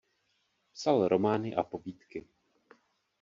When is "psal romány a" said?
0.73-1.63